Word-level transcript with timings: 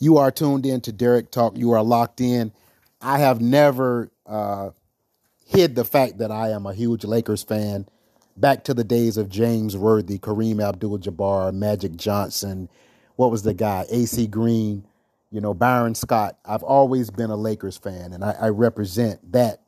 You 0.00 0.16
are 0.16 0.30
tuned 0.30 0.64
in 0.64 0.80
to 0.82 0.92
Derrick 0.92 1.30
Talk. 1.30 1.58
You 1.58 1.72
are 1.72 1.82
locked 1.82 2.22
in. 2.22 2.52
I 3.02 3.18
have 3.18 3.42
never 3.42 4.10
uh, 4.26 4.70
hid 5.44 5.74
the 5.74 5.84
fact 5.84 6.18
that 6.18 6.30
I 6.30 6.48
am 6.50 6.64
a 6.64 6.72
huge 6.72 7.04
Lakers 7.04 7.42
fan. 7.42 7.86
Back 8.34 8.64
to 8.64 8.74
the 8.74 8.82
days 8.82 9.18
of 9.18 9.28
James 9.28 9.76
Worthy, 9.76 10.18
Kareem 10.18 10.66
Abdul-Jabbar, 10.66 11.52
Magic 11.52 11.96
Johnson. 11.96 12.70
What 13.16 13.30
was 13.30 13.42
the 13.42 13.52
guy? 13.52 13.84
AC 13.90 14.26
Green. 14.26 14.86
You 15.30 15.42
know, 15.42 15.52
Byron 15.52 15.94
Scott. 15.94 16.38
I've 16.46 16.62
always 16.62 17.10
been 17.10 17.30
a 17.30 17.36
Lakers 17.36 17.76
fan, 17.76 18.14
and 18.14 18.24
I, 18.24 18.34
I 18.40 18.48
represent 18.48 19.32
that. 19.32 19.60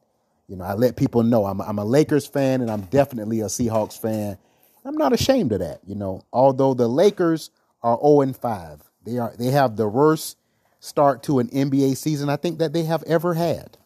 You 0.48 0.56
know, 0.56 0.64
I 0.64 0.72
let 0.74 0.96
people 0.96 1.22
know 1.22 1.44
I'm, 1.44 1.60
I'm 1.60 1.78
a 1.78 1.84
Lakers 1.84 2.26
fan, 2.26 2.62
and 2.62 2.70
I'm 2.70 2.82
definitely 2.82 3.40
a 3.40 3.46
Seahawks 3.46 4.00
fan. 4.00 4.38
I'm 4.84 4.96
not 4.96 5.12
ashamed 5.12 5.52
of 5.52 5.60
that. 5.60 5.80
You 5.86 5.94
know, 5.94 6.22
although 6.32 6.72
the 6.72 6.88
Lakers 6.88 7.50
are 7.82 7.98
0 8.00 8.22
and 8.22 8.36
5. 8.36 8.91
They 9.04 9.18
are 9.18 9.34
they 9.38 9.46
have 9.46 9.76
the 9.76 9.88
worst 9.88 10.36
start 10.80 11.22
to 11.24 11.38
an 11.38 11.48
NBA 11.48 11.96
season 11.96 12.28
I 12.28 12.36
think 12.36 12.58
that 12.58 12.72
they 12.72 12.84
have 12.84 13.02
ever 13.04 13.34
had. 13.34 13.78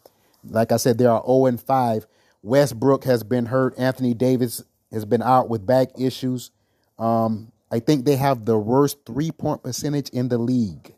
Like 0.49 0.73
I 0.73 0.77
said, 0.77 0.99
they 0.99 1.07
are 1.07 1.23
0 1.27 1.47
and 1.47 1.61
5. 1.61 2.07
Westbrook 2.43 3.05
has 3.05 3.23
been 3.25 3.47
hurt. 3.47 3.75
Anthony 3.79 4.15
Davis 4.15 4.63
has 4.93 5.05
been 5.05 5.23
out 5.23 5.49
with 5.49 5.67
back 5.67 5.89
issues. 5.99 6.51
Um, 6.99 7.53
I 7.71 7.81
think 7.81 8.05
they 8.05 8.17
have 8.17 8.45
the 8.45 8.59
worst 8.59 8.99
three 9.05 9.31
point 9.33 9.63
percentage 9.63 10.09
in 10.11 10.29
the 10.29 10.39
league. 10.39 10.95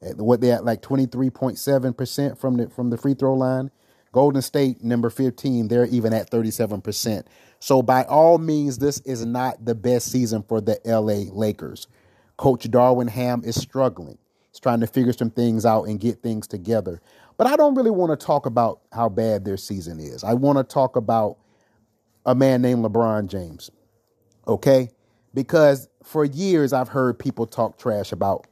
What 0.00 0.40
they 0.40 0.52
at 0.52 0.64
like 0.64 0.82
23.7% 0.82 2.38
from 2.38 2.56
the 2.58 2.68
from 2.68 2.90
the 2.90 2.98
free 2.98 3.14
throw 3.14 3.34
line. 3.34 3.70
Golden 4.12 4.42
State, 4.42 4.84
number 4.84 5.10
15, 5.10 5.66
they're 5.66 5.86
even 5.86 6.12
at 6.12 6.30
37%. 6.30 7.24
So, 7.58 7.82
by 7.82 8.04
all 8.04 8.38
means, 8.38 8.78
this 8.78 9.00
is 9.00 9.26
not 9.26 9.64
the 9.64 9.74
best 9.74 10.12
season 10.12 10.44
for 10.44 10.60
the 10.60 10.78
LA 10.84 11.34
Lakers. 11.36 11.88
Coach 12.36 12.68
Darvin 12.70 13.08
Ham 13.08 13.42
is 13.44 13.60
struggling. 13.60 14.18
He's 14.50 14.60
trying 14.60 14.80
to 14.80 14.86
figure 14.86 15.12
some 15.12 15.30
things 15.30 15.64
out 15.66 15.84
and 15.84 16.00
get 16.00 16.22
things 16.22 16.46
together. 16.46 17.00
But 17.36 17.46
I 17.46 17.56
don't 17.56 17.74
really 17.74 17.90
want 17.90 18.18
to 18.18 18.26
talk 18.26 18.46
about 18.46 18.80
how 18.92 19.08
bad 19.08 19.44
their 19.44 19.56
season 19.56 19.98
is. 19.98 20.22
I 20.22 20.34
want 20.34 20.58
to 20.58 20.64
talk 20.64 20.96
about 20.96 21.38
a 22.24 22.34
man 22.34 22.62
named 22.62 22.84
LeBron 22.84 23.28
James. 23.28 23.70
Okay? 24.46 24.90
Because 25.32 25.88
for 26.02 26.24
years 26.24 26.72
I've 26.72 26.88
heard 26.88 27.18
people 27.18 27.46
talk 27.46 27.78
trash 27.78 28.12
about 28.12 28.46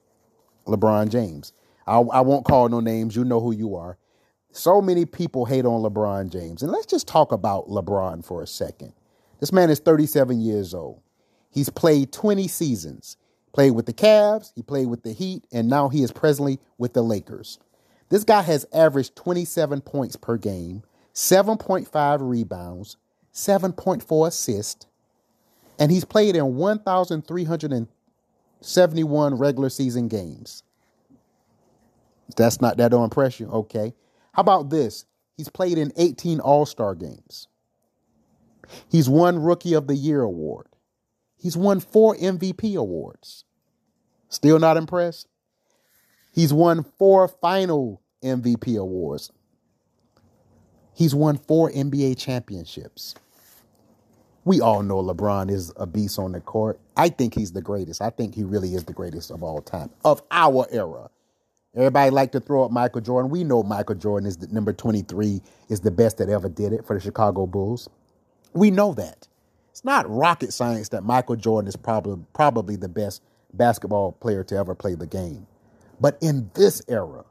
LeBron 0.67 1.11
James. 1.11 1.53
I, 1.87 1.99
I 1.99 2.21
won't 2.21 2.45
call 2.45 2.69
no 2.69 2.81
names. 2.81 3.17
You 3.17 3.25
know 3.25 3.41
who 3.41 3.53
you 3.53 3.77
are. 3.77 3.99
So 4.53 4.83
many 4.83 5.07
people 5.07 5.47
hate 5.47 5.65
on 5.65 5.83
LeBron 5.83 6.31
James. 6.31 6.63
And 6.63 6.71
let's 6.71 6.87
just 6.87 7.09
talk 7.09 7.33
about 7.33 7.69
LeBron 7.69 8.25
for 8.25 8.43
a 8.43 8.47
second. 8.47 8.93
This 9.41 9.53
man 9.53 9.71
is 9.71 9.81
37 9.81 10.41
years 10.41 10.75
old. 10.75 11.01
He's 11.51 11.69
played 11.69 12.13
20 12.13 12.49
seasons. 12.49 13.17
Played 13.53 13.73
with 13.73 13.87
the 13.87 13.93
Cavs, 13.93 14.53
he 14.55 14.63
played 14.63 14.87
with 14.87 15.03
the 15.03 15.13
Heat, 15.13 15.45
and 15.53 15.69
now 15.69 15.89
he 15.89 16.03
is 16.03 16.11
presently 16.11 16.59
with 16.79 16.95
the 16.95 17.03
Lakers. 17.03 17.59
This 18.09 18.25
guy 18.25 18.43
has 18.43 18.67
averaged 18.73 19.15
27 19.17 19.83
points 19.83 20.17
per 20.17 20.37
game, 20.37 20.83
7.5 21.15 22.29
rebounds, 22.29 22.97
7.4 23.35 24.29
assists, 24.29 24.87
and 25.79 25.91
he's 25.91 26.05
played 26.05 26.37
in 26.37 26.57
1,371 26.57 29.35
regular 29.35 29.71
season 29.71 30.09
games. 30.09 30.63
That's 32.37 32.61
not 32.61 32.77
that 32.79 32.91
don't 32.91 33.05
impress 33.05 33.41
you. 33.41 33.49
Okay. 33.49 33.95
How 34.33 34.41
about 34.41 34.71
this? 34.71 35.05
He's 35.37 35.49
played 35.49 35.79
in 35.79 35.93
18 35.97 36.41
All-Star 36.41 36.95
games. 36.95 37.49
He's 38.89 39.09
won 39.09 39.43
Rookie 39.43 39.75
of 39.75 39.87
the 39.87 39.97
Year 39.97 40.23
award. 40.23 40.67
He's 41.43 41.57
won 41.57 41.81
four 41.81 42.15
MVP 42.15 42.77
awards. 42.77 43.45
Still 44.29 44.61
not 44.61 44.77
impressed? 44.77 45.27
He's 46.31 46.53
won 46.53 46.85
four 46.85 47.27
final 47.27 48.01
MVP 48.23 48.79
awards. 48.79 49.33
He's 50.95 51.17
won 51.17 51.37
four 51.37 51.71
NBA 51.71 52.17
championships. 52.17 53.17
We 54.45 54.61
all 54.61 54.85
know 54.85 55.03
LeBron 55.03 55.51
is 55.51 55.73
a 55.77 55.87
beast 55.87 56.19
on 56.19 56.33
the 56.33 56.41
court. 56.41 56.79
I 56.97 57.09
think 57.09 57.35
he's 57.35 57.53
the 57.53 57.61
greatest. 57.61 58.01
I 58.01 58.11
think 58.11 58.37
he 58.37 58.45
really 58.45 58.75
is 58.75 58.85
the 58.85 58.93
greatest 58.93 59.33
of 59.33 59.43
all 59.43 59.61
time, 59.63 59.91
of 60.05 60.23
our 60.31 60.67
era. 60.71 61.11
Everybody 61.75 62.11
like 62.11 62.33
to 62.33 62.41
throw 62.41 62.65
up 62.65 62.71
Michael 62.71 63.01
Jordan. 63.01 63.31
We 63.31 63.43
know 63.43 63.65
Michael 63.65 63.97
Jordan 63.97 64.29
is 64.29 64.37
the 64.37 64.47
number 64.49 64.73
23 64.73 65.41
is 65.69 65.81
the 65.81 65.91
best 65.91 66.19
that 66.19 66.29
ever 66.29 66.49
did 66.49 66.73
it 66.73 66.87
for 66.87 66.95
the 66.95 67.01
Chicago 67.01 67.47
Bulls. 67.47 67.89
We 68.53 68.71
know 68.71 68.95
that. 68.95 69.27
It's 69.73 69.87
not 69.87 70.09
rocket 70.09 70.53
science 70.53 70.91
that 70.91 71.03
Michael 71.03 71.37
Jordan 71.37 71.67
is 71.67 71.77
probably 71.77 72.23
probably 72.35 72.77
the 72.77 72.91
best 72.91 73.23
basketball 73.55 74.13
player 74.13 74.45
to 74.45 74.57
ever 74.57 74.75
play 74.75 74.95
the 74.95 75.07
game. 75.07 75.47
But 75.99 76.19
in 76.21 76.51
this 76.53 76.83
era, 76.89 77.25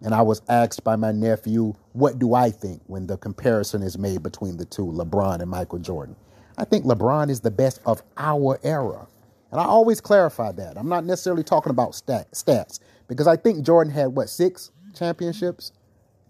and 0.00 0.14
I 0.14 0.22
was 0.22 0.40
asked 0.48 0.82
by 0.84 0.96
my 0.96 1.12
nephew, 1.12 1.74
what 1.92 2.18
do 2.18 2.32
I 2.32 2.50
think 2.50 2.80
when 2.86 3.06
the 3.06 3.18
comparison 3.18 3.82
is 3.82 3.98
made 3.98 4.22
between 4.22 4.56
the 4.56 4.64
two, 4.64 4.86
LeBron 4.86 5.42
and 5.42 5.50
Michael 5.50 5.80
Jordan? 5.80 6.16
I 6.56 6.64
think 6.64 6.86
LeBron 6.86 7.28
is 7.28 7.40
the 7.40 7.50
best 7.50 7.80
of 7.84 8.02
our 8.16 8.58
era. 8.62 9.06
And 9.52 9.60
I 9.60 9.64
always 9.64 10.00
clarify 10.00 10.52
that. 10.52 10.78
I'm 10.78 10.88
not 10.88 11.04
necessarily 11.04 11.44
talking 11.44 11.70
about 11.70 11.94
stat, 11.94 12.30
stats 12.32 12.80
because 13.06 13.26
I 13.26 13.36
think 13.36 13.66
Jordan 13.66 13.92
had 13.92 14.08
what, 14.08 14.30
six 14.30 14.70
championships? 14.94 15.72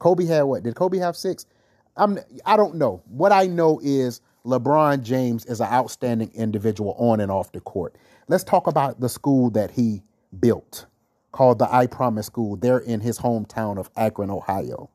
Kobe 0.01 0.25
had 0.25 0.43
what? 0.43 0.65
Did 0.65 0.75
Kobe 0.75 0.99
have 0.99 1.17
six? 1.17 1.47
I'm 1.97 2.19
I 2.45 2.57
don't 2.57 2.77
know. 2.77 3.03
What 3.07 3.31
I 3.31 3.47
know 3.47 3.79
is 3.83 4.21
LeBron 4.47 5.03
James 5.03 5.45
is 5.45 5.61
an 5.61 5.67
outstanding 5.67 6.31
individual 6.35 6.95
on 6.99 7.21
and 7.21 7.31
off 7.31 7.53
the 7.53 7.61
court. 7.61 7.97
Let's 8.29 8.45
talk 8.45 8.67
about 8.67 9.01
the 9.01 9.09
school 9.09 9.51
that 9.51 9.71
he 9.71 10.03
built 10.41 10.87
called 11.33 11.59
the 11.59 11.73
I 11.73 11.87
Promise 11.87 12.27
School. 12.27 12.57
They're 12.57 12.79
in 12.79 13.01
his 13.01 13.19
hometown 13.19 13.79
of 13.79 13.91
Akron, 13.97 14.31
Ohio. 14.31 14.89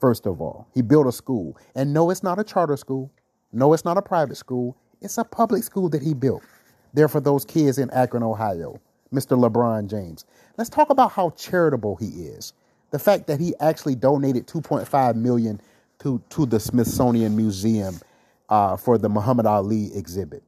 First 0.00 0.26
of 0.26 0.40
all, 0.40 0.66
he 0.72 0.82
built 0.82 1.06
a 1.06 1.12
school. 1.12 1.56
And 1.74 1.92
no, 1.92 2.10
it's 2.10 2.22
not 2.22 2.38
a 2.38 2.44
charter 2.44 2.76
school. 2.76 3.10
No, 3.52 3.72
it's 3.72 3.84
not 3.84 3.98
a 3.98 4.02
private 4.02 4.36
school. 4.36 4.76
It's 5.00 5.18
a 5.18 5.24
public 5.24 5.62
school 5.62 5.88
that 5.90 6.02
he 6.02 6.14
built. 6.14 6.42
There 6.94 7.08
for 7.08 7.20
those 7.20 7.44
kids 7.44 7.78
in 7.78 7.90
Akron, 7.90 8.22
Ohio. 8.22 8.80
Mr. 9.12 9.38
LeBron 9.38 9.88
James. 9.88 10.24
Let's 10.56 10.70
talk 10.70 10.90
about 10.90 11.12
how 11.12 11.30
charitable 11.30 11.96
he 11.96 12.06
is. 12.06 12.52
The 12.90 12.98
fact 12.98 13.26
that 13.26 13.40
he 13.40 13.54
actually 13.60 13.94
donated 13.94 14.46
2.5 14.46 15.14
million 15.16 15.60
to, 16.00 16.20
to 16.30 16.46
the 16.46 16.58
Smithsonian 16.58 17.36
Museum 17.36 18.00
uh, 18.48 18.76
for 18.76 18.98
the 18.98 19.08
Muhammad 19.08 19.46
Ali 19.46 19.94
exhibit. 19.94 20.42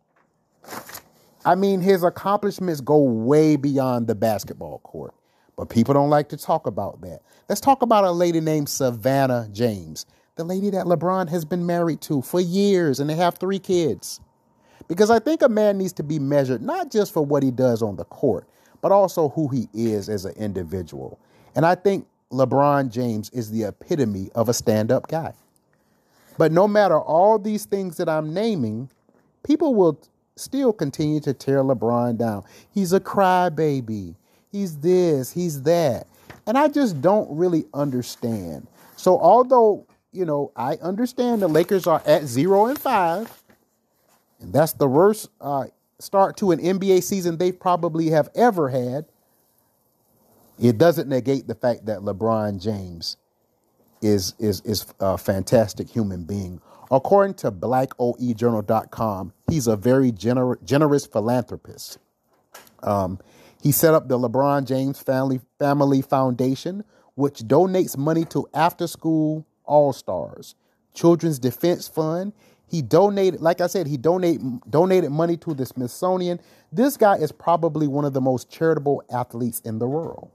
I 1.45 1.55
mean, 1.55 1.81
his 1.81 2.03
accomplishments 2.03 2.81
go 2.81 2.99
way 2.99 3.57
beyond 3.57 4.07
the 4.07 4.15
basketball 4.15 4.81
court, 4.81 5.15
but 5.57 5.71
people 5.71 5.95
don't 5.95 6.11
like 6.11 6.29
to 6.31 6.37
talk 6.37 6.67
about 6.67 7.01
that. 7.03 7.21
Let's 7.49 7.61
talk 7.61 7.83
about 7.83 8.05
a 8.05 8.11
lady 8.11 8.41
named 8.41 8.69
Savannah 8.69 9.49
James, 9.53 10.05
the 10.37 10.45
lady 10.45 10.71
that 10.71 10.87
LeBron 10.87 11.29
has 11.31 11.45
been 11.45 11.65
married 11.65 12.01
to 12.03 12.23
for 12.23 12.41
years, 12.41 13.01
and 13.01 13.09
they 13.09 13.15
have 13.15 13.39
three 13.39 13.59
kids. 13.59 14.21
Because 14.89 15.11
I 15.11 15.19
think 15.19 15.43
a 15.43 15.49
man 15.49 15.79
needs 15.79 15.93
to 15.95 16.03
be 16.03 16.19
measured 16.19 16.63
not 16.63 16.91
just 16.91 17.13
for 17.13 17.25
what 17.25 17.43
he 17.43 17.51
does 17.51 17.83
on 17.83 17.97
the 17.97 18.05
court, 18.05 18.47
but 18.81 18.93
also 18.93 19.31
who 19.31 19.49
he 19.49 19.69
is 19.75 20.09
as 20.09 20.25
an 20.25 20.35
individual. 20.37 21.19
And 21.55 21.67
I 21.67 21.75
think 21.75 22.07
LeBron 22.31 22.91
James 22.91 23.31
is 23.31 23.51
the 23.51 23.65
epitome 23.65 24.31
of 24.35 24.49
a 24.49 24.55
stand 24.55 24.93
up 24.93 25.09
guy. 25.09 25.33
But 26.39 26.53
no 26.53 26.69
matter 26.69 26.99
all 26.99 27.39
these 27.39 27.67
things 27.67 27.97
that 27.97 28.09
I'm 28.09 28.33
naming, 28.33 28.89
people 29.43 29.75
will 29.75 30.01
still 30.37 30.73
continue 30.73 31.21
to 31.21 31.35
tear 31.35 31.63
LeBron 31.63 32.17
down. 32.17 32.45
He's 32.73 32.93
a 32.93 33.01
crybaby. 33.01 34.15
He's 34.51 34.79
this, 34.79 35.33
he's 35.33 35.63
that. 35.63 36.07
And 36.47 36.57
I 36.57 36.69
just 36.69 37.03
don't 37.03 37.29
really 37.37 37.67
understand. 37.75 38.67
So 38.97 39.19
although, 39.19 39.87
you 40.13 40.25
know, 40.25 40.53
I 40.57 40.75
understand 40.77 41.43
the 41.43 41.49
Lakers 41.49 41.87
are 41.87 42.03
at 42.07 42.25
0 42.25 42.67
and 42.67 42.79
5, 42.79 43.43
and 44.41 44.53
that's 44.53 44.73
the 44.73 44.87
worst 44.87 45.29
uh, 45.41 45.67
start 45.99 46.37
to 46.39 46.53
an 46.53 46.61
NBA 46.61 47.03
season 47.03 47.37
they 47.37 47.53
probably 47.53 48.11
have 48.11 48.29
ever 48.35 48.69
had. 48.69 49.05
It 50.59 50.79
doesn't 50.79 51.09
negate 51.09 51.47
the 51.47 51.55
fact 51.55 51.87
that 51.87 52.01
LeBron 52.01 52.61
James 52.63 53.17
is 54.03 54.35
is 54.39 54.61
is 54.63 54.87
a 55.01 55.19
fantastic 55.19 55.89
human 55.89 56.25
being. 56.25 56.61
According 56.91 57.35
to 57.35 57.53
blackoejournal.com, 57.53 59.33
he's 59.51 59.67
a 59.67 59.77
very 59.77 60.11
gener- 60.11 60.63
generous 60.65 61.07
philanthropist. 61.07 61.99
Um, 62.83 63.19
he 63.63 63.73
set 63.73 63.93
up 63.93 64.09
the 64.09 64.19
LeBron 64.19 64.67
James 64.67 65.01
Family 65.01 65.41
Family 65.59 66.03
Foundation, 66.03 66.85
which 67.15 67.41
donates 67.41 67.97
money 67.97 68.25
to 68.27 68.47
after 68.55 68.87
school 68.87 69.47
all 69.65 69.93
stars, 69.93 70.55
Children's 70.95 71.39
Defense 71.39 71.89
Fund. 71.89 72.33
He 72.71 72.83
donated, 72.83 73.41
like 73.41 73.63
I 73.63 73.67
said, 73.67 73.87
he 73.87 73.97
donate, 73.97 74.41
donated 74.71 75.11
money 75.11 75.39
to 75.39 75.55
the 75.55 75.65
Smithsonian. 75.65 76.39
This 76.71 76.99
guy 76.99 77.17
is 77.17 77.33
probably 77.33 77.87
one 77.87 78.05
of 78.05 78.13
the 78.13 78.21
most 78.21 78.51
charitable 78.51 79.03
athletes 79.11 79.61
in 79.61 79.79
the 79.79 79.87
world 79.89 80.31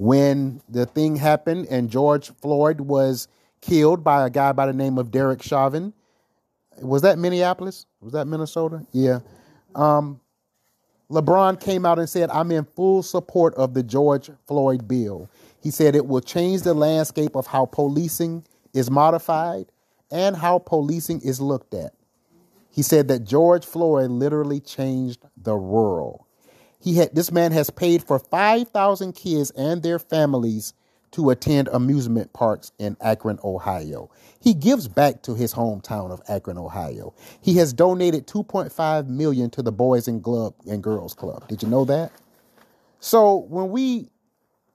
when 0.00 0.62
the 0.66 0.86
thing 0.86 1.14
happened 1.14 1.66
and 1.68 1.90
George 1.90 2.30
Floyd 2.40 2.80
was 2.80 3.28
killed 3.60 4.02
by 4.02 4.26
a 4.26 4.30
guy 4.30 4.50
by 4.50 4.64
the 4.64 4.72
name 4.72 4.96
of 4.96 5.10
Derek 5.10 5.42
Chauvin. 5.42 5.92
Was 6.80 7.02
that 7.02 7.18
Minneapolis? 7.18 7.84
Was 8.00 8.14
that 8.14 8.26
Minnesota? 8.26 8.86
Yeah. 8.92 9.18
Um, 9.74 10.18
LeBron 11.10 11.60
came 11.60 11.84
out 11.84 11.98
and 11.98 12.08
said, 12.08 12.30
I'm 12.30 12.50
in 12.50 12.64
full 12.64 13.02
support 13.02 13.54
of 13.56 13.74
the 13.74 13.82
George 13.82 14.30
Floyd 14.46 14.88
bill. 14.88 15.28
He 15.62 15.70
said 15.70 15.94
it 15.94 16.06
will 16.06 16.22
change 16.22 16.62
the 16.62 16.72
landscape 16.72 17.36
of 17.36 17.46
how 17.46 17.66
policing 17.66 18.46
is 18.72 18.90
modified 18.90 19.66
and 20.10 20.34
how 20.34 20.60
policing 20.60 21.20
is 21.20 21.42
looked 21.42 21.74
at. 21.74 21.92
He 22.70 22.80
said 22.80 23.08
that 23.08 23.24
George 23.24 23.66
Floyd 23.66 24.10
literally 24.10 24.60
changed 24.60 25.26
the 25.36 25.56
world. 25.56 26.24
He 26.80 26.96
had 26.96 27.14
this 27.14 27.30
man 27.30 27.52
has 27.52 27.70
paid 27.70 28.02
for 28.02 28.18
5,000 28.18 29.12
kids 29.14 29.50
and 29.52 29.82
their 29.82 29.98
families 29.98 30.74
to 31.12 31.30
attend 31.30 31.68
amusement 31.68 32.32
parks 32.32 32.72
in 32.78 32.96
Akron, 33.00 33.38
Ohio. 33.42 34.10
He 34.40 34.54
gives 34.54 34.88
back 34.88 35.22
to 35.22 35.34
his 35.34 35.52
hometown 35.54 36.10
of 36.10 36.22
Akron, 36.28 36.56
Ohio. 36.56 37.14
He 37.40 37.54
has 37.56 37.72
donated 37.72 38.26
2.5 38.26 39.08
million 39.08 39.50
to 39.50 39.62
the 39.62 39.72
Boys 39.72 40.08
and 40.08 40.22
Club 40.22 40.54
and 40.68 40.82
Girls 40.82 41.14
Club. 41.14 41.48
Did 41.48 41.62
you 41.62 41.68
know 41.68 41.84
that? 41.86 42.12
So 43.00 43.36
when 43.48 43.70
we 43.70 44.08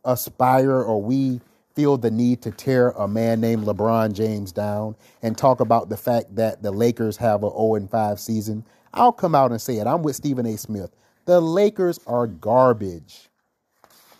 aspire 0.03 0.83
or 0.83 1.01
we 1.01 1.41
feel 1.73 1.97
the 1.97 2.11
need 2.11 2.41
to 2.41 2.51
tear 2.51 2.91
a 2.91 3.07
man 3.07 3.41
named 3.41 3.65
LeBron 3.65 4.13
James 4.13 4.51
down 4.51 4.95
and 5.21 5.37
talk 5.37 5.59
about 5.59 5.89
the 5.89 5.97
fact 5.97 6.35
that 6.35 6.63
the 6.63 6.71
Lakers 6.71 7.17
have 7.17 7.43
a 7.43 7.49
0 7.49 7.87
5 7.89 8.19
season, 8.19 8.65
I'll 8.93 9.11
come 9.11 9.35
out 9.35 9.51
and 9.51 9.61
say 9.61 9.77
it. 9.77 9.87
I'm 9.87 10.03
with 10.03 10.15
Stephen 10.15 10.45
A. 10.45 10.57
Smith. 10.57 10.91
The 11.25 11.41
Lakers 11.41 11.99
are 12.07 12.27
garbage. 12.27 13.29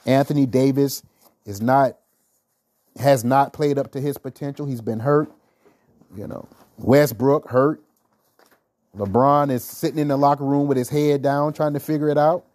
Anthony 0.06 0.46
Davis 0.46 1.04
is 1.46 1.62
not 1.62 1.98
has 2.98 3.24
not 3.24 3.54
played 3.54 3.78
up 3.78 3.92
to 3.92 4.02
his 4.02 4.18
potential. 4.18 4.66
He's 4.66 4.82
been 4.82 5.00
hurt. 5.00 5.32
You 6.16 6.28
know, 6.28 6.48
Westbrook 6.78 7.50
hurt. 7.50 7.82
LeBron 8.96 9.52
is 9.52 9.64
sitting 9.64 10.00
in 10.00 10.08
the 10.08 10.18
locker 10.18 10.46
room 10.46 10.68
with 10.68 10.78
his 10.78 10.90
head 10.90 11.22
down 11.22 11.52
trying 11.54 11.74
to 11.74 11.80
figure 11.80 12.10
it 12.10 12.18
out. 12.18 12.46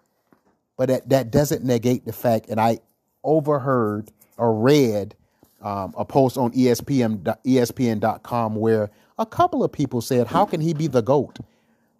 But 0.78 0.88
that, 0.88 1.08
that 1.10 1.30
doesn't 1.30 1.62
negate 1.62 2.06
the 2.06 2.12
fact, 2.12 2.48
and 2.48 2.58
I 2.58 2.78
overheard 3.22 4.10
or 4.38 4.54
read 4.54 5.14
um, 5.60 5.92
a 5.96 6.06
post 6.06 6.38
on 6.38 6.52
ESPN, 6.52 7.22
ESPN.com 7.44 8.56
where 8.56 8.90
a 9.18 9.26
couple 9.26 9.62
of 9.62 9.70
people 9.70 10.00
said, 10.00 10.26
How 10.26 10.46
can 10.46 10.62
he 10.62 10.72
be 10.72 10.86
the 10.86 11.02
GOAT? 11.02 11.38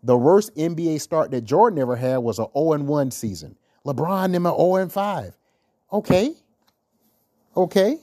The 0.02 0.17
worst 0.17 0.55
NBA 0.56 1.00
start 1.00 1.31
that 1.31 1.43
Jordan 1.43 1.79
ever 1.79 1.97
had 1.97 2.19
was 2.19 2.38
a 2.38 2.47
0 2.56 2.82
1 2.82 3.11
season. 3.11 3.56
LeBron 3.87 4.32
them 4.32 4.47
an 4.47 4.56
0 4.56 4.88
5. 4.88 5.37
Okay. 5.93 6.35
Okay. 7.56 7.99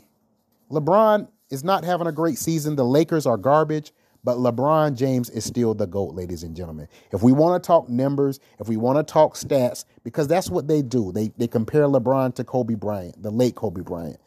LeBron 0.72 1.28
is 1.50 1.64
not 1.64 1.84
having 1.84 2.08
a 2.08 2.12
great 2.12 2.38
season. 2.38 2.76
The 2.76 2.86
Lakers 2.86 3.26
are 3.26 3.38
garbage, 3.38 3.94
but 4.24 4.38
LeBron 4.38 4.96
James 4.96 5.30
is 5.30 5.46
still 5.46 5.74
the 5.74 5.88
GOAT, 5.88 6.14
ladies 6.14 6.44
and 6.44 6.56
gentlemen. 6.56 6.88
If 7.12 7.24
we 7.24 7.32
want 7.32 7.62
to 7.62 7.66
talk 7.66 7.88
numbers, 7.88 8.40
if 8.60 8.68
we 8.68 8.76
want 8.76 8.98
to 8.98 9.12
talk 9.12 9.36
stats, 9.36 9.86
because 10.04 10.28
that's 10.28 10.50
what 10.50 10.68
they 10.68 10.82
do, 10.82 11.12
they, 11.12 11.32
they 11.38 11.48
compare 11.48 11.84
LeBron 11.84 12.36
to 12.36 12.44
Kobe 12.44 12.76
Bryant, 12.76 13.22
the 13.24 13.32
late 13.32 13.56
Kobe 13.56 13.82
Bryant. 13.82 14.20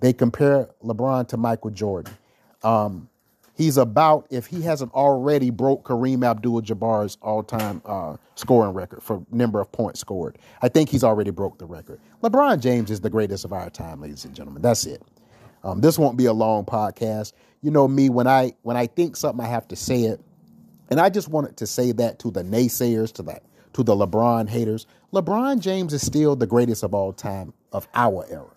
They 0.00 0.12
compare 0.12 0.68
LeBron 0.84 1.28
to 1.28 1.36
Michael 1.36 1.70
Jordan. 1.70 2.12
Um, 2.62 3.08
he's 3.56 3.76
about, 3.76 4.26
if 4.30 4.46
he 4.46 4.62
hasn't 4.62 4.92
already 4.92 5.50
broke 5.50 5.84
Kareem 5.84 6.24
Abdul 6.24 6.60
Jabbar's 6.62 7.18
all 7.22 7.42
time 7.42 7.82
uh, 7.84 8.16
scoring 8.34 8.72
record 8.72 9.02
for 9.02 9.24
number 9.30 9.60
of 9.60 9.72
points 9.72 10.00
scored. 10.00 10.38
I 10.62 10.68
think 10.68 10.88
he's 10.88 11.02
already 11.02 11.30
broke 11.30 11.58
the 11.58 11.66
record. 11.66 12.00
LeBron 12.22 12.60
James 12.60 12.90
is 12.90 13.00
the 13.00 13.10
greatest 13.10 13.44
of 13.44 13.52
our 13.52 13.70
time, 13.70 14.00
ladies 14.00 14.24
and 14.24 14.34
gentlemen. 14.34 14.62
That's 14.62 14.86
it. 14.86 15.02
Um, 15.64 15.80
this 15.80 15.98
won't 15.98 16.16
be 16.16 16.26
a 16.26 16.32
long 16.32 16.64
podcast. 16.64 17.32
You 17.62 17.70
know 17.70 17.88
me 17.88 18.10
when 18.10 18.26
I 18.26 18.52
when 18.62 18.76
I 18.76 18.86
think 18.86 19.16
something, 19.16 19.44
I 19.44 19.48
have 19.48 19.66
to 19.68 19.76
say 19.76 20.02
it, 20.02 20.20
and 20.90 21.00
I 21.00 21.08
just 21.08 21.28
wanted 21.28 21.56
to 21.56 21.66
say 21.66 21.90
that 21.92 22.18
to 22.20 22.30
the 22.30 22.44
naysayers, 22.44 23.12
to 23.14 23.22
that 23.24 23.42
to 23.72 23.82
the 23.82 23.94
LeBron 23.94 24.48
haters. 24.48 24.86
LeBron 25.12 25.58
James 25.60 25.92
is 25.92 26.04
still 26.04 26.36
the 26.36 26.46
greatest 26.46 26.84
of 26.84 26.94
all 26.94 27.12
time 27.12 27.52
of 27.72 27.88
our 27.94 28.26
era. 28.30 28.50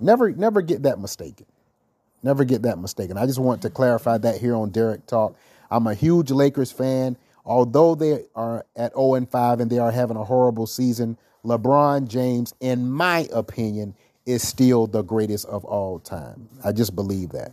Never 0.00 0.32
never 0.32 0.60
get 0.60 0.82
that 0.82 0.98
mistaken. 0.98 1.46
Never 2.22 2.44
get 2.44 2.62
that 2.62 2.78
mistaken. 2.78 3.16
I 3.16 3.26
just 3.26 3.38
want 3.38 3.62
to 3.62 3.70
clarify 3.70 4.18
that 4.18 4.40
here 4.40 4.54
on 4.54 4.70
Derrick 4.70 5.06
Talk. 5.06 5.36
I'm 5.70 5.86
a 5.86 5.94
huge 5.94 6.30
Lakers 6.30 6.70
fan. 6.72 7.16
Although 7.44 7.96
they 7.96 8.24
are 8.36 8.64
at 8.76 8.92
0 8.92 9.14
and 9.14 9.28
5 9.28 9.60
and 9.60 9.70
they 9.70 9.78
are 9.78 9.90
having 9.90 10.16
a 10.16 10.24
horrible 10.24 10.66
season, 10.66 11.18
LeBron 11.44 12.06
James, 12.06 12.54
in 12.60 12.88
my 12.90 13.26
opinion, 13.32 13.94
is 14.26 14.46
still 14.46 14.86
the 14.86 15.02
greatest 15.02 15.46
of 15.46 15.64
all 15.64 15.98
time. 15.98 16.48
I 16.64 16.70
just 16.70 16.94
believe 16.94 17.30
that. 17.30 17.52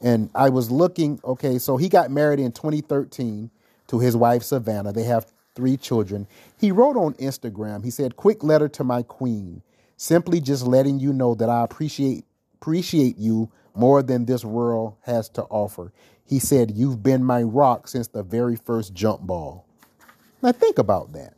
And 0.00 0.30
I 0.34 0.48
was 0.48 0.70
looking, 0.70 1.20
okay, 1.24 1.58
so 1.58 1.76
he 1.76 1.88
got 1.88 2.10
married 2.10 2.40
in 2.40 2.50
2013 2.50 3.50
to 3.88 3.98
his 3.98 4.16
wife, 4.16 4.42
Savannah. 4.42 4.92
They 4.92 5.04
have 5.04 5.26
three 5.54 5.76
children. 5.76 6.26
He 6.58 6.72
wrote 6.72 6.96
on 6.96 7.14
Instagram, 7.14 7.84
he 7.84 7.90
said, 7.90 8.16
Quick 8.16 8.42
letter 8.42 8.68
to 8.68 8.84
my 8.84 9.02
queen. 9.02 9.62
Simply 9.96 10.40
just 10.40 10.66
letting 10.66 11.00
you 11.00 11.12
know 11.12 11.34
that 11.34 11.48
I 11.48 11.64
appreciate 11.64 12.24
appreciate 12.60 13.18
you 13.18 13.50
more 13.78 14.02
than 14.02 14.24
this 14.24 14.44
world 14.44 14.96
has 15.02 15.28
to 15.30 15.42
offer. 15.44 15.92
He 16.24 16.38
said, 16.38 16.72
You've 16.72 17.02
been 17.02 17.24
my 17.24 17.42
rock 17.42 17.88
since 17.88 18.08
the 18.08 18.22
very 18.22 18.56
first 18.56 18.92
jump 18.92 19.22
ball. 19.22 19.64
Now 20.42 20.52
think 20.52 20.78
about 20.78 21.12
that. 21.12 21.34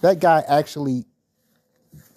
That 0.00 0.20
guy 0.20 0.42
actually 0.48 1.04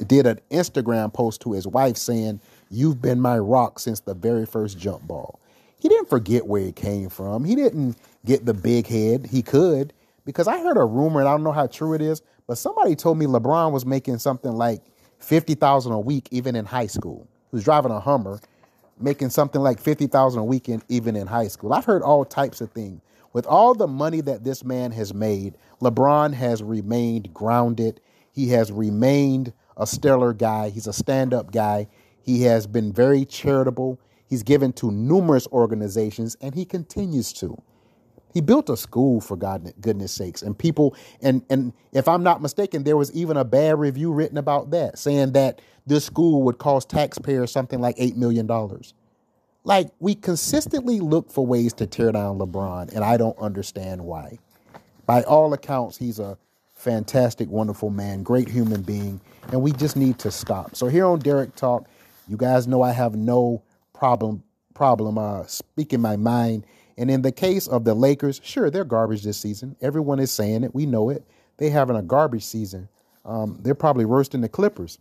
did 0.05 0.25
an 0.25 0.39
Instagram 0.51 1.13
post 1.13 1.41
to 1.41 1.53
his 1.53 1.67
wife 1.67 1.97
saying, 1.97 2.39
You've 2.69 3.01
been 3.01 3.19
my 3.19 3.37
rock 3.37 3.79
since 3.79 3.99
the 3.99 4.13
very 4.13 4.45
first 4.45 4.77
jump 4.77 5.07
ball. 5.07 5.39
He 5.79 5.89
didn't 5.89 6.09
forget 6.09 6.47
where 6.47 6.63
he 6.63 6.71
came 6.71 7.09
from. 7.09 7.43
He 7.43 7.55
didn't 7.55 7.97
get 8.25 8.45
the 8.45 8.53
big 8.53 8.87
head. 8.87 9.27
He 9.27 9.41
could, 9.41 9.93
because 10.25 10.47
I 10.47 10.59
heard 10.59 10.77
a 10.77 10.85
rumor, 10.85 11.19
and 11.19 11.29
I 11.29 11.31
don't 11.33 11.43
know 11.43 11.51
how 11.51 11.67
true 11.67 11.93
it 11.93 12.01
is, 12.01 12.21
but 12.47 12.57
somebody 12.57 12.95
told 12.95 13.17
me 13.17 13.25
LeBron 13.25 13.71
was 13.71 13.85
making 13.85 14.17
something 14.17 14.51
like 14.51 14.81
50000 15.19 15.91
a 15.91 15.99
week, 15.99 16.27
even 16.31 16.55
in 16.55 16.65
high 16.65 16.87
school. 16.87 17.27
He 17.51 17.57
was 17.57 17.63
driving 17.63 17.91
a 17.91 17.99
Hummer, 17.99 18.39
making 18.99 19.29
something 19.29 19.61
like 19.61 19.79
50000 19.79 20.39
a 20.39 20.43
weekend 20.43 20.83
even 20.89 21.15
in 21.15 21.27
high 21.27 21.47
school. 21.47 21.73
I've 21.73 21.85
heard 21.85 22.01
all 22.01 22.25
types 22.25 22.61
of 22.61 22.71
things. 22.71 23.01
With 23.33 23.45
all 23.45 23.73
the 23.73 23.87
money 23.87 24.21
that 24.21 24.45
this 24.45 24.63
man 24.63 24.91
has 24.91 25.13
made, 25.13 25.57
LeBron 25.81 26.33
has 26.33 26.63
remained 26.63 27.33
grounded. 27.33 27.99
He 28.31 28.49
has 28.49 28.71
remained 28.71 29.51
a 29.75 29.85
stellar 29.85 30.31
guy. 30.33 30.69
He's 30.69 30.87
a 30.87 30.93
stand 30.93 31.33
up 31.33 31.51
guy. 31.51 31.87
He 32.21 32.43
has 32.43 32.65
been 32.65 32.93
very 32.93 33.25
charitable. 33.25 33.99
He's 34.25 34.43
given 34.43 34.71
to 34.73 34.91
numerous 34.91 35.47
organizations 35.47 36.37
and 36.39 36.55
he 36.55 36.65
continues 36.65 37.33
to. 37.33 37.61
He 38.35 38.41
built 38.41 38.69
a 38.69 38.75
school 38.75 39.21
for 39.21 39.37
God 39.37 39.73
goodness 39.79 40.11
sakes. 40.11 40.43
And 40.43 40.57
people 40.57 40.95
and 41.21 41.41
and 41.49 41.73
if 41.93 42.07
I'm 42.09 42.21
not 42.21 42.41
mistaken, 42.41 42.83
there 42.83 42.97
was 42.97 43.11
even 43.13 43.37
a 43.37 43.45
bad 43.45 43.79
review 43.79 44.11
written 44.11 44.37
about 44.37 44.71
that, 44.71 44.99
saying 44.99 45.31
that 45.31 45.61
this 45.87 46.03
school 46.03 46.43
would 46.43 46.57
cost 46.57 46.89
taxpayers 46.89 47.49
something 47.49 47.79
like 47.79 47.95
eight 47.97 48.17
million 48.17 48.45
dollars. 48.45 48.93
Like 49.63 49.89
we 49.99 50.15
consistently 50.15 50.99
look 50.99 51.31
for 51.31 51.45
ways 51.47 51.73
to 51.75 51.87
tear 51.87 52.11
down 52.11 52.37
LeBron, 52.37 52.93
and 52.93 53.05
I 53.05 53.15
don't 53.15 53.39
understand 53.39 54.01
why. 54.03 54.37
By 55.05 55.23
all 55.23 55.53
accounts, 55.53 55.97
he's 55.97 56.19
a 56.19 56.37
fantastic, 56.73 57.49
wonderful 57.49 57.89
man, 57.89 58.21
great 58.21 58.49
human 58.49 58.81
being, 58.81 59.21
and 59.53 59.61
we 59.61 59.71
just 59.71 59.95
need 59.95 60.19
to 60.19 60.29
stop. 60.29 60.75
So 60.75 60.87
here 60.87 61.05
on 61.05 61.19
Derrick 61.19 61.55
Talk, 61.55 61.87
you 62.27 62.35
guys 62.35 62.67
know 62.67 62.81
I 62.81 62.91
have 62.91 63.15
no 63.15 63.63
problem 63.93 64.43
problem 64.73 65.17
uh, 65.17 65.45
speaking 65.45 66.01
my 66.01 66.17
mind. 66.17 66.65
And 66.97 67.11
in 67.11 67.21
the 67.21 67.31
case 67.31 67.67
of 67.67 67.83
the 67.83 67.93
Lakers, 67.93 68.39
sure, 68.43 68.69
they're 68.69 68.85
garbage 68.85 69.23
this 69.23 69.37
season. 69.37 69.75
Everyone 69.81 70.19
is 70.19 70.31
saying 70.31 70.63
it. 70.63 70.73
We 70.73 70.85
know 70.85 71.09
it. 71.09 71.25
They 71.57 71.69
having 71.69 71.95
a 71.95 72.01
garbage 72.01 72.43
season. 72.43 72.87
Um, 73.25 73.59
they're 73.61 73.75
probably 73.75 74.05
worse 74.05 74.29
than 74.29 74.41
the 74.41 74.49
Clippers. 74.49 74.99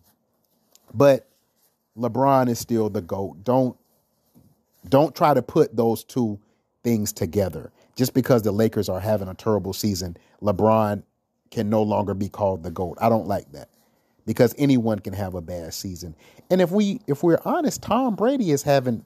But 0.93 1.29
LeBron 1.97 2.49
is 2.49 2.59
still 2.59 2.91
the 2.91 3.03
GOAT. 3.03 3.45
Don't 3.45 3.77
don't 4.89 5.15
try 5.15 5.33
to 5.33 5.43
put 5.43 5.75
those 5.75 6.05
two 6.05 6.39
things 6.83 7.13
together. 7.13 7.73
Just 7.97 8.13
because 8.13 8.43
the 8.43 8.53
Lakers 8.53 8.89
are 8.89 9.01
having 9.01 9.29
a 9.29 9.35
terrible 9.35 9.73
season, 9.73 10.17
LeBron 10.43 11.03
can 11.51 11.71
no 11.71 11.83
longer 11.83 12.13
be 12.13 12.29
called 12.29 12.63
the 12.63 12.71
GOAT. 12.71 12.99
I 13.01 13.09
don't 13.09 13.27
like 13.27 13.51
that 13.53 13.69
because 14.27 14.55
anyone 14.59 14.99
can 14.99 15.13
have 15.13 15.35
a 15.35 15.41
bad 15.41 15.73
season. 15.73 16.15
And 16.51 16.61
if 16.61 16.71
we 16.71 17.01
if 17.07 17.23
we're 17.23 17.41
honest, 17.45 17.83
Tom 17.83 18.17
Brady 18.17 18.51
is 18.51 18.63
having 18.63 19.05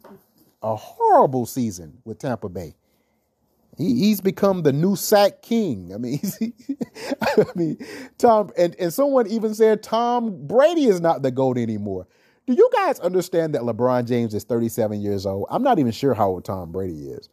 a 0.63 0.77
horrible 0.77 1.47
season 1.47 1.99
with 2.05 2.19
Tampa 2.19 2.49
Bay. 2.49 2.75
He, 3.77 3.95
he's 3.95 4.21
become 4.21 4.63
the 4.63 4.73
new 4.73 4.97
sack 4.97 5.41
king. 5.41 5.93
I 5.95 5.99
mean, 5.99 6.21
I 7.23 7.45
mean, 7.55 7.79
Tom 8.19 8.51
and, 8.59 8.75
and 8.79 8.93
someone 8.93 9.29
even 9.29 9.55
said 9.55 9.83
Tom 9.83 10.47
Brady 10.47 10.87
is 10.87 11.01
not 11.01 11.23
the 11.23 11.31
GOAT 11.31 11.59
anymore. 11.59 12.07
Do 12.47 12.55
you 12.55 12.69
guys 12.73 12.99
understand 13.01 13.55
that 13.55 13.63
LeBron 13.63 14.09
James 14.09 14.35
is 14.35 14.45
37 14.45 15.01
years 15.01 15.27
old? 15.27 15.47
I'm 15.51 15.63
not 15.63 15.79
even 15.79 15.93
sure 15.93 16.15
how 16.15 16.29
old 16.29 16.45
Tom 16.45 16.73
Brady 16.73 17.09
is. 17.11 17.29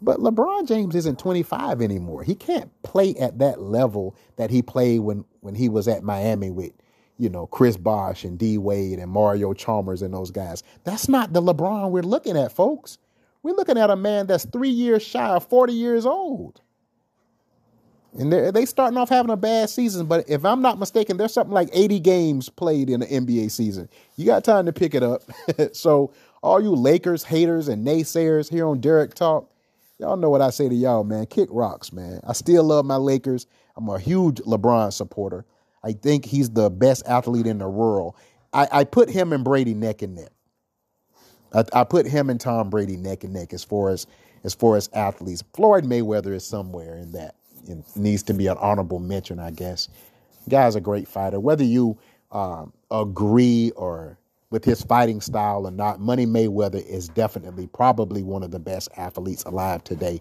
But 0.00 0.18
LeBron 0.18 0.66
James 0.66 0.94
isn't 0.94 1.18
25 1.18 1.80
anymore. 1.82 2.24
He 2.24 2.34
can't 2.34 2.70
play 2.82 3.14
at 3.16 3.38
that 3.38 3.60
level 3.60 4.16
that 4.36 4.50
he 4.50 4.62
played 4.62 5.00
when 5.00 5.24
when 5.40 5.54
he 5.54 5.68
was 5.68 5.88
at 5.88 6.02
Miami 6.02 6.50
with, 6.50 6.72
you 7.22 7.28
know, 7.28 7.46
Chris 7.46 7.76
Bosh 7.76 8.24
and 8.24 8.36
D 8.36 8.58
Wade 8.58 8.98
and 8.98 9.08
Mario 9.08 9.54
Chalmers 9.54 10.02
and 10.02 10.12
those 10.12 10.32
guys. 10.32 10.64
That's 10.82 11.08
not 11.08 11.32
the 11.32 11.40
LeBron 11.40 11.92
we're 11.92 12.02
looking 12.02 12.36
at, 12.36 12.50
folks. 12.50 12.98
We're 13.44 13.54
looking 13.54 13.78
at 13.78 13.90
a 13.90 13.96
man 13.96 14.26
that's 14.26 14.44
three 14.44 14.70
years 14.70 15.04
shy 15.04 15.28
of 15.28 15.46
40 15.46 15.72
years 15.72 16.04
old. 16.04 16.60
And 18.18 18.32
they 18.32 18.50
they 18.50 18.66
starting 18.66 18.98
off 18.98 19.08
having 19.08 19.30
a 19.30 19.36
bad 19.36 19.70
season, 19.70 20.06
but 20.06 20.28
if 20.28 20.44
I'm 20.44 20.62
not 20.62 20.80
mistaken, 20.80 21.16
there's 21.16 21.32
something 21.32 21.54
like 21.54 21.70
80 21.72 22.00
games 22.00 22.48
played 22.48 22.90
in 22.90 23.00
the 23.00 23.06
NBA 23.06 23.52
season. 23.52 23.88
You 24.16 24.26
got 24.26 24.42
time 24.42 24.66
to 24.66 24.72
pick 24.72 24.92
it 24.92 25.04
up. 25.04 25.22
so 25.72 26.12
all 26.42 26.60
you 26.60 26.74
Lakers 26.74 27.22
haters 27.22 27.68
and 27.68 27.86
naysayers 27.86 28.50
here 28.50 28.66
on 28.66 28.80
Derrick 28.80 29.14
Talk, 29.14 29.48
y'all 29.98 30.16
know 30.16 30.28
what 30.28 30.42
I 30.42 30.50
say 30.50 30.68
to 30.68 30.74
y'all, 30.74 31.04
man. 31.04 31.26
Kick 31.26 31.48
rocks, 31.52 31.92
man. 31.92 32.20
I 32.26 32.32
still 32.32 32.64
love 32.64 32.84
my 32.84 32.96
Lakers. 32.96 33.46
I'm 33.76 33.88
a 33.88 33.98
huge 34.00 34.38
LeBron 34.38 34.92
supporter. 34.92 35.46
I 35.84 35.92
think 35.92 36.24
he's 36.24 36.50
the 36.50 36.70
best 36.70 37.02
athlete 37.06 37.46
in 37.46 37.58
the 37.58 37.68
world. 37.68 38.14
I, 38.52 38.68
I 38.70 38.84
put 38.84 39.08
him 39.08 39.32
and 39.32 39.44
Brady 39.44 39.74
neck 39.74 40.02
and 40.02 40.14
neck. 40.14 40.30
I, 41.54 41.64
I, 41.72 41.84
put 41.84 42.06
him 42.06 42.30
and 42.30 42.40
Tom 42.40 42.70
Brady 42.70 42.96
neck 42.96 43.24
and 43.24 43.32
neck 43.32 43.52
as 43.52 43.64
far 43.64 43.90
as 43.90 44.06
as 44.44 44.54
far 44.54 44.76
as 44.76 44.88
athletes. 44.92 45.42
Floyd 45.54 45.84
Mayweather 45.84 46.34
is 46.34 46.44
somewhere 46.44 46.96
in 46.96 47.12
that. 47.12 47.36
It 47.68 47.78
needs 47.94 48.22
to 48.24 48.34
be 48.34 48.48
an 48.48 48.56
honorable 48.58 48.98
mention, 48.98 49.38
I 49.38 49.50
guess. 49.50 49.88
Guy's 50.48 50.74
a 50.74 50.80
great 50.80 51.06
fighter. 51.06 51.38
Whether 51.38 51.64
you 51.64 51.96
um, 52.32 52.72
agree 52.90 53.70
or 53.76 54.18
with 54.50 54.64
his 54.64 54.82
fighting 54.82 55.20
style 55.20 55.66
or 55.66 55.70
not, 55.70 56.00
Money 56.00 56.26
Mayweather 56.26 56.84
is 56.86 57.08
definitely 57.08 57.68
probably 57.68 58.22
one 58.22 58.42
of 58.42 58.50
the 58.50 58.58
best 58.58 58.88
athletes 58.96 59.44
alive 59.44 59.84
today. 59.84 60.20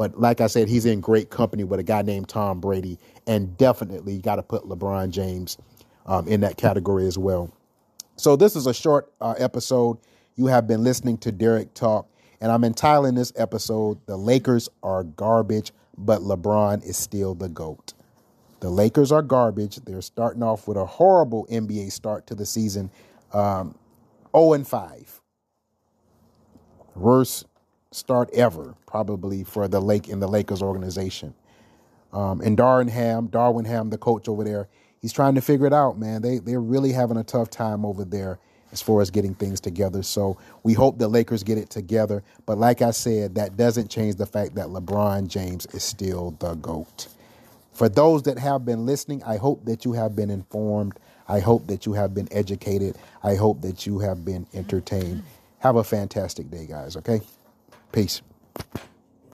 But 0.00 0.18
like 0.18 0.40
I 0.40 0.46
said, 0.46 0.66
he's 0.66 0.86
in 0.86 1.02
great 1.02 1.28
company 1.28 1.62
with 1.62 1.78
a 1.78 1.82
guy 1.82 2.00
named 2.00 2.30
Tom 2.30 2.58
Brady, 2.58 2.98
and 3.26 3.54
definitely 3.58 4.14
you 4.14 4.22
got 4.22 4.36
to 4.36 4.42
put 4.42 4.62
LeBron 4.62 5.10
James 5.10 5.58
um, 6.06 6.26
in 6.26 6.40
that 6.40 6.56
category 6.56 7.06
as 7.06 7.18
well. 7.18 7.52
So 8.16 8.34
this 8.34 8.56
is 8.56 8.66
a 8.66 8.72
short 8.72 9.12
uh, 9.20 9.34
episode. 9.36 9.98
You 10.36 10.46
have 10.46 10.66
been 10.66 10.82
listening 10.82 11.18
to 11.18 11.30
Derrick 11.30 11.74
Talk, 11.74 12.08
and 12.40 12.50
I'm 12.50 12.64
entitling 12.64 13.14
this 13.14 13.30
episode 13.36 13.98
"The 14.06 14.16
Lakers 14.16 14.70
Are 14.82 15.04
Garbage, 15.04 15.70
but 15.98 16.22
LeBron 16.22 16.82
is 16.82 16.96
still 16.96 17.34
the 17.34 17.50
goat." 17.50 17.92
The 18.60 18.70
Lakers 18.70 19.12
are 19.12 19.20
garbage. 19.20 19.76
They're 19.84 20.00
starting 20.00 20.42
off 20.42 20.66
with 20.66 20.78
a 20.78 20.86
horrible 20.86 21.46
NBA 21.50 21.92
start 21.92 22.26
to 22.28 22.34
the 22.34 22.46
season, 22.46 22.90
um, 23.34 23.74
0 24.34 24.54
and 24.54 24.66
5. 24.66 25.20
Worst 26.94 27.44
start 27.92 28.30
ever, 28.32 28.74
probably 28.86 29.44
for 29.44 29.68
the 29.68 29.80
Lake 29.80 30.08
in 30.08 30.20
the 30.20 30.28
Lakers 30.28 30.62
organization. 30.62 31.34
Um, 32.12 32.40
and 32.40 32.56
Darvin 32.56 32.90
Ham, 32.90 33.90
the 33.90 33.98
coach 33.98 34.28
over 34.28 34.44
there, 34.44 34.68
he's 35.00 35.12
trying 35.12 35.34
to 35.34 35.40
figure 35.40 35.66
it 35.66 35.72
out, 35.72 35.98
man. 35.98 36.22
They 36.22 36.38
they're 36.38 36.60
really 36.60 36.92
having 36.92 37.16
a 37.16 37.24
tough 37.24 37.50
time 37.50 37.84
over 37.84 38.04
there 38.04 38.38
as 38.72 38.80
far 38.80 39.00
as 39.00 39.10
getting 39.10 39.34
things 39.34 39.60
together. 39.60 40.02
So 40.02 40.38
we 40.62 40.72
hope 40.72 40.98
the 40.98 41.08
Lakers 41.08 41.42
get 41.42 41.58
it 41.58 41.70
together. 41.70 42.22
But 42.46 42.58
like 42.58 42.82
I 42.82 42.92
said, 42.92 43.34
that 43.34 43.56
doesn't 43.56 43.90
change 43.90 44.16
the 44.16 44.26
fact 44.26 44.54
that 44.54 44.68
LeBron 44.68 45.28
James 45.28 45.66
is 45.66 45.82
still 45.82 46.36
the 46.38 46.54
GOAT. 46.54 47.08
For 47.72 47.88
those 47.88 48.22
that 48.24 48.38
have 48.38 48.64
been 48.64 48.86
listening, 48.86 49.22
I 49.24 49.36
hope 49.36 49.64
that 49.64 49.84
you 49.84 49.92
have 49.94 50.14
been 50.14 50.30
informed. 50.30 50.98
I 51.28 51.40
hope 51.40 51.66
that 51.68 51.86
you 51.86 51.94
have 51.94 52.14
been 52.14 52.28
educated. 52.30 52.96
I 53.22 53.34
hope 53.36 53.62
that 53.62 53.86
you 53.86 53.98
have 54.00 54.24
been 54.24 54.46
entertained. 54.54 55.22
Have 55.58 55.76
a 55.76 55.84
fantastic 55.84 56.50
day, 56.50 56.66
guys, 56.66 56.96
okay? 56.96 57.20
Peace. 57.92 58.22